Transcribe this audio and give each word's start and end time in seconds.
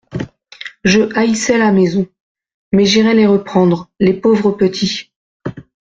Je 0.83 1.15
haïssais 1.15 1.59
la 1.59 1.71
maison… 1.71 2.07
Mais 2.71 2.85
j'irai 2.85 3.13
les 3.13 3.27
reprendre, 3.27 3.91
les 3.99 4.15
pauvres 4.19 4.49
petits. 4.49 5.11